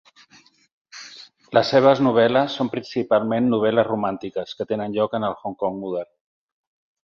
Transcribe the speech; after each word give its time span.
Les 1.57 1.69
seves 1.73 2.01
novel·les 2.07 2.57
són 2.61 2.73
principalment 2.77 3.53
novel·les 3.53 3.87
romàntiques 3.91 4.57
que 4.61 4.69
tenen 4.75 4.99
lloc 4.99 5.15
en 5.21 5.31
el 5.33 5.41
Hong 5.43 5.59
Kong 5.65 5.81
modern. 5.87 6.13